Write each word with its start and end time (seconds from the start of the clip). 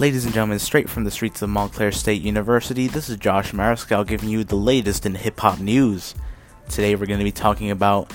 Ladies 0.00 0.24
and 0.24 0.32
gentlemen, 0.32 0.58
straight 0.58 0.88
from 0.88 1.04
the 1.04 1.10
streets 1.10 1.42
of 1.42 1.50
Montclair 1.50 1.92
State 1.92 2.22
University, 2.22 2.86
this 2.86 3.10
is 3.10 3.18
Josh 3.18 3.52
Mariscal 3.52 4.06
giving 4.06 4.30
you 4.30 4.44
the 4.44 4.56
latest 4.56 5.04
in 5.04 5.14
hip 5.14 5.38
hop 5.38 5.58
news. 5.60 6.14
Today 6.70 6.94
we're 6.94 7.04
going 7.04 7.18
to 7.18 7.24
be 7.24 7.30
talking 7.30 7.70
about 7.70 8.10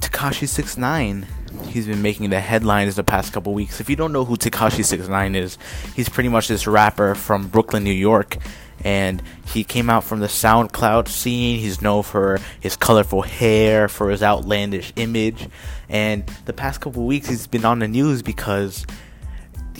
Tekashi 0.00 0.48
69. 0.48 1.24
He's 1.68 1.86
been 1.86 2.02
making 2.02 2.30
the 2.30 2.40
headlines 2.40 2.96
the 2.96 3.04
past 3.04 3.32
couple 3.32 3.54
weeks. 3.54 3.80
If 3.80 3.88
you 3.88 3.94
don't 3.94 4.12
know 4.12 4.24
who 4.24 4.36
Tekashi 4.36 4.84
69 4.84 5.36
is, 5.36 5.58
he's 5.94 6.08
pretty 6.08 6.28
much 6.28 6.48
this 6.48 6.66
rapper 6.66 7.14
from 7.14 7.46
Brooklyn, 7.46 7.84
New 7.84 7.92
York. 7.92 8.38
And 8.82 9.22
he 9.46 9.62
came 9.62 9.88
out 9.88 10.02
from 10.02 10.18
the 10.18 10.26
SoundCloud 10.26 11.06
scene. 11.06 11.60
He's 11.60 11.80
known 11.80 12.02
for 12.02 12.40
his 12.58 12.74
colorful 12.74 13.22
hair, 13.22 13.86
for 13.86 14.10
his 14.10 14.24
outlandish 14.24 14.92
image. 14.96 15.48
And 15.88 16.26
the 16.46 16.52
past 16.52 16.80
couple 16.80 17.06
weeks, 17.06 17.28
he's 17.28 17.46
been 17.46 17.64
on 17.64 17.78
the 17.78 17.86
news 17.86 18.22
because 18.22 18.84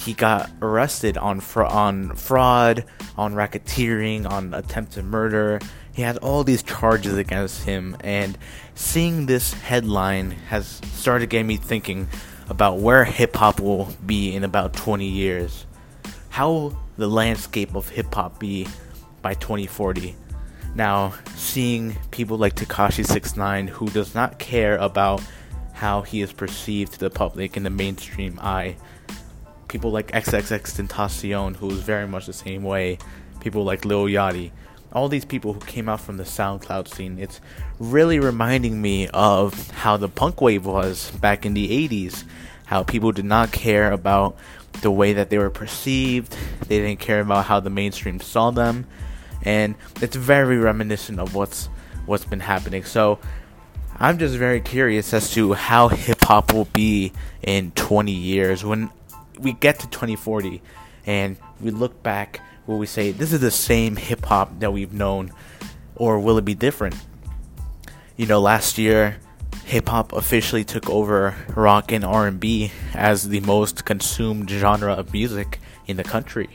he 0.04 0.14
got 0.14 0.50
arrested 0.60 1.16
on 1.16 1.40
on 1.56 2.16
fraud, 2.16 2.84
on 3.16 3.34
racketeering, 3.34 4.28
on 4.28 4.52
attempted 4.52 5.04
murder. 5.04 5.60
He 5.92 6.02
had 6.02 6.16
all 6.18 6.42
these 6.42 6.62
charges 6.62 7.16
against 7.16 7.64
him, 7.64 7.96
and 8.00 8.36
seeing 8.74 9.26
this 9.26 9.52
headline 9.52 10.32
has 10.48 10.80
started 10.94 11.28
getting 11.30 11.46
me 11.46 11.56
thinking 11.56 12.08
about 12.48 12.78
where 12.78 13.04
hip 13.04 13.36
hop 13.36 13.60
will 13.60 13.94
be 14.04 14.34
in 14.34 14.42
about 14.42 14.72
20 14.72 15.06
years. 15.06 15.66
How 16.30 16.50
will 16.50 16.78
the 16.96 17.08
landscape 17.08 17.76
of 17.76 17.88
hip 17.88 18.12
hop 18.12 18.40
be 18.40 18.66
by 19.20 19.34
2040? 19.34 20.16
Now, 20.74 21.14
seeing 21.36 21.96
people 22.10 22.38
like 22.38 22.56
Tekashi 22.56 23.06
69 23.06 23.68
who 23.68 23.88
does 23.90 24.14
not 24.14 24.38
care 24.38 24.78
about 24.78 25.22
how 25.74 26.02
he 26.02 26.22
is 26.22 26.32
perceived 26.32 26.94
to 26.94 26.98
the 26.98 27.10
public 27.10 27.56
in 27.56 27.62
the 27.62 27.70
mainstream 27.70 28.38
eye 28.40 28.76
people 29.72 29.90
like 29.90 30.12
XXXTentacion, 30.12 31.56
who 31.56 31.68
was 31.68 31.80
very 31.80 32.06
much 32.06 32.26
the 32.26 32.32
same 32.32 32.62
way, 32.62 32.98
people 33.40 33.64
like 33.64 33.86
Lil 33.86 34.04
Yachty, 34.04 34.50
all 34.92 35.08
these 35.08 35.24
people 35.24 35.54
who 35.54 35.60
came 35.60 35.88
out 35.88 36.00
from 36.00 36.18
the 36.18 36.24
SoundCloud 36.24 36.86
scene, 36.88 37.18
it's 37.18 37.40
really 37.80 38.20
reminding 38.20 38.82
me 38.82 39.08
of 39.08 39.70
how 39.70 39.96
the 39.96 40.10
punk 40.10 40.42
wave 40.42 40.66
was 40.66 41.10
back 41.12 41.46
in 41.46 41.54
the 41.54 41.88
80s. 41.88 42.24
How 42.66 42.82
people 42.82 43.12
did 43.12 43.24
not 43.24 43.50
care 43.50 43.90
about 43.90 44.36
the 44.82 44.90
way 44.90 45.14
that 45.14 45.30
they 45.30 45.38
were 45.38 45.50
perceived, 45.50 46.36
they 46.68 46.78
didn't 46.78 47.00
care 47.00 47.20
about 47.20 47.46
how 47.46 47.60
the 47.60 47.70
mainstream 47.70 48.20
saw 48.20 48.50
them, 48.50 48.86
and 49.42 49.74
it's 50.00 50.16
very 50.16 50.58
reminiscent 50.58 51.18
of 51.18 51.34
what's 51.34 51.68
what's 52.06 52.24
been 52.24 52.40
happening. 52.40 52.84
So 52.84 53.18
I'm 53.98 54.18
just 54.18 54.36
very 54.36 54.60
curious 54.60 55.12
as 55.14 55.30
to 55.32 55.52
how 55.52 55.88
hip 55.88 56.24
hop 56.24 56.52
will 56.52 56.64
be 56.66 57.12
in 57.42 57.72
20 57.72 58.10
years. 58.12 58.64
When 58.64 58.90
we 59.38 59.52
get 59.52 59.78
to 59.80 59.88
2040 59.88 60.62
and 61.06 61.36
we 61.60 61.70
look 61.70 62.02
back 62.02 62.40
will 62.66 62.78
we 62.78 62.86
say 62.86 63.10
this 63.10 63.32
is 63.32 63.40
the 63.40 63.50
same 63.50 63.96
hip 63.96 64.24
hop 64.24 64.58
that 64.60 64.72
we've 64.72 64.92
known 64.92 65.32
or 65.96 66.18
will 66.18 66.38
it 66.38 66.44
be 66.44 66.54
different? 66.54 66.96
You 68.16 68.26
know 68.26 68.40
last 68.40 68.78
year 68.78 69.18
hip 69.64 69.88
hop 69.88 70.12
officially 70.12 70.64
took 70.64 70.88
over 70.90 71.34
rock 71.54 71.92
and 71.92 72.04
R&B 72.04 72.72
as 72.94 73.28
the 73.28 73.40
most 73.40 73.84
consumed 73.84 74.50
genre 74.50 74.92
of 74.92 75.12
music 75.12 75.60
in 75.86 75.96
the 75.96 76.04
country. 76.04 76.48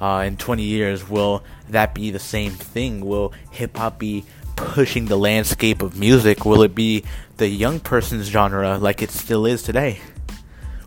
Uh, 0.00 0.24
in 0.26 0.36
20 0.36 0.62
years 0.62 1.08
will 1.08 1.42
that 1.68 1.94
be 1.94 2.10
the 2.10 2.18
same 2.18 2.52
thing? 2.52 3.04
Will 3.04 3.32
hip 3.50 3.76
hop 3.76 3.98
be 3.98 4.24
pushing 4.56 5.06
the 5.06 5.16
landscape 5.16 5.82
of 5.82 5.98
music? 5.98 6.44
Will 6.44 6.62
it 6.62 6.74
be 6.74 7.04
the 7.36 7.48
young 7.48 7.80
person's 7.80 8.26
genre 8.26 8.78
like 8.78 9.02
it 9.02 9.10
still 9.10 9.46
is 9.46 9.62
today 9.62 10.00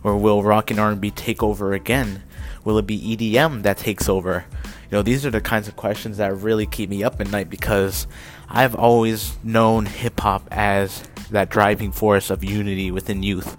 or 0.06 0.16
will 0.16 0.40
rock 0.40 0.70
and 0.70 0.78
R&B 0.78 1.10
take 1.10 1.42
over 1.42 1.74
again? 1.74 2.22
Will 2.62 2.78
it 2.78 2.86
be 2.86 3.16
EDM 3.16 3.64
that 3.64 3.76
takes 3.76 4.08
over? 4.08 4.44
You 4.62 4.98
know, 4.98 5.02
these 5.02 5.26
are 5.26 5.32
the 5.32 5.40
kinds 5.40 5.66
of 5.66 5.74
questions 5.74 6.18
that 6.18 6.32
really 6.36 6.64
keep 6.64 6.88
me 6.88 7.02
up 7.02 7.20
at 7.20 7.28
night 7.28 7.50
because 7.50 8.06
I've 8.48 8.76
always 8.76 9.36
known 9.42 9.86
hip 9.86 10.20
hop 10.20 10.46
as 10.52 11.02
that 11.32 11.50
driving 11.50 11.90
force 11.90 12.30
of 12.30 12.44
unity 12.44 12.92
within 12.92 13.24
youth. 13.24 13.56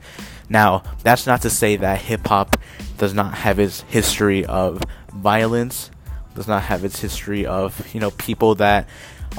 Now, 0.48 0.84
that's 1.04 1.28
not 1.28 1.42
to 1.42 1.50
say 1.50 1.76
that 1.76 2.00
hip 2.00 2.26
hop 2.26 2.56
does 2.98 3.14
not 3.14 3.34
have 3.34 3.60
its 3.60 3.82
history 3.82 4.46
of 4.46 4.82
violence, 5.14 5.92
does 6.34 6.48
not 6.48 6.64
have 6.64 6.86
its 6.86 7.02
history 7.02 7.46
of, 7.46 7.94
you 7.94 8.00
know, 8.00 8.12
people 8.12 8.56
that 8.56 8.88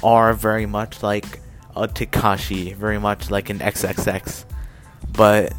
are 0.03 0.35
very 0.35 0.67
much 0.67 1.03
like 1.03 1.41
a 1.75 1.89
Tekashi, 1.89 2.75
very 2.77 2.99
much 2.99 3.31
like 3.31 3.49
an 3.49 3.61
XXX. 3.61 4.45
But 5.11 5.55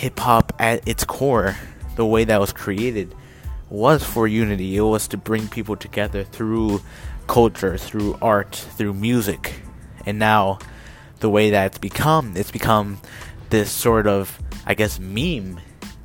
hip 0.00 0.18
hop 0.18 0.50
at 0.58 0.88
its 0.88 1.04
core, 1.04 1.54
the 1.96 2.06
way 2.06 2.24
that 2.24 2.40
was 2.40 2.54
created, 2.54 3.14
was 3.68 4.02
for 4.02 4.26
unity. 4.26 4.74
It 4.74 4.80
was 4.80 5.06
to 5.08 5.18
bring 5.18 5.46
people 5.46 5.76
together 5.76 6.24
through 6.24 6.80
culture, 7.26 7.76
through 7.76 8.16
art, 8.22 8.56
through 8.56 8.94
music. 8.94 9.60
And 10.06 10.18
now, 10.18 10.58
the 11.18 11.28
way 11.28 11.50
that 11.50 11.66
it's 11.66 11.78
become, 11.78 12.32
it's 12.34 12.50
become 12.50 12.98
this 13.50 13.70
sort 13.70 14.06
of, 14.06 14.40
I 14.64 14.72
guess, 14.72 14.98
meme, 14.98 15.60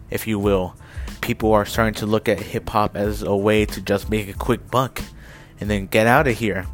if 0.10 0.28
you 0.28 0.40
will. 0.40 0.76
People 1.22 1.54
are 1.54 1.66
starting 1.66 1.94
to 1.96 2.06
look 2.06 2.28
at 2.28 2.42
hip 2.42 2.68
hop 2.68 2.98
as 2.98 3.22
a 3.22 3.34
way 3.34 3.66
to 3.66 3.80
just 3.80 4.10
make 4.10 4.28
a 4.28 4.34
quick 4.34 4.70
buck 4.70 5.02
and 5.62 5.70
then 5.70 5.88
get 5.88 6.06
out 6.06 6.28
of 6.28 6.38
here. 6.38 6.66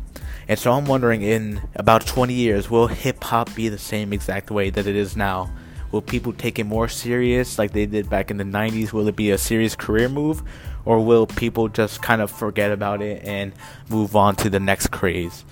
And 0.47 0.57
so 0.57 0.71
I'm 0.71 0.85
wondering 0.85 1.21
in 1.21 1.61
about 1.75 2.07
20 2.07 2.33
years, 2.33 2.71
will 2.71 2.87
hip 2.87 3.23
hop 3.23 3.53
be 3.53 3.69
the 3.69 3.77
same 3.77 4.11
exact 4.11 4.49
way 4.49 4.71
that 4.71 4.87
it 4.87 4.95
is 4.95 5.15
now? 5.15 5.51
Will 5.91 6.01
people 6.01 6.33
take 6.33 6.57
it 6.59 6.65
more 6.65 6.87
serious 6.87 7.59
like 7.59 7.73
they 7.73 7.85
did 7.85 8.09
back 8.09 8.31
in 8.31 8.37
the 8.37 8.43
90s? 8.43 8.93
Will 8.93 9.07
it 9.07 9.15
be 9.15 9.31
a 9.31 9.37
serious 9.37 9.75
career 9.75 10.07
move? 10.09 10.41
Or 10.85 11.03
will 11.03 11.27
people 11.27 11.67
just 11.67 12.01
kind 12.01 12.21
of 12.21 12.31
forget 12.31 12.71
about 12.71 13.01
it 13.01 13.23
and 13.25 13.53
move 13.89 14.15
on 14.15 14.35
to 14.37 14.49
the 14.49 14.59
next 14.59 14.87
craze? 14.87 15.43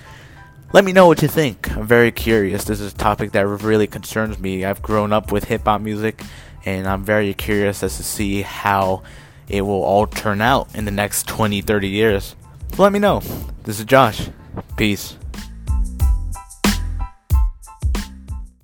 Let 0.71 0.85
me 0.85 0.93
know 0.93 1.07
what 1.07 1.21
you 1.21 1.27
think. 1.27 1.75
I'm 1.75 1.85
very 1.85 2.11
curious. 2.11 2.63
This 2.63 2.79
is 2.79 2.93
a 2.93 2.97
topic 2.97 3.31
that 3.31 3.47
really 3.47 3.87
concerns 3.87 4.39
me. 4.39 4.65
I've 4.65 4.81
grown 4.81 5.11
up 5.11 5.31
with 5.31 5.45
hip 5.45 5.65
hop 5.65 5.81
music, 5.81 6.23
and 6.63 6.87
I'm 6.87 7.03
very 7.03 7.33
curious 7.33 7.81
as 7.81 7.97
to 7.97 8.03
see 8.03 8.43
how 8.43 9.01
it 9.47 9.61
will 9.61 9.83
all 9.83 10.05
turn 10.05 10.41
out 10.41 10.73
in 10.75 10.85
the 10.85 10.91
next 10.91 11.27
20, 11.27 11.61
30 11.61 11.87
years. 11.87 12.35
So 12.75 12.83
let 12.83 12.91
me 12.91 12.99
know. 12.99 13.21
This 13.63 13.79
is 13.79 13.85
Josh. 13.85 14.29
Peace. 14.77 15.17